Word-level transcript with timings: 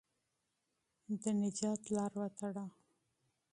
د 1.21 1.23
نجات 1.41 1.81
لاره 1.95 2.17
وتړه. 2.21 2.65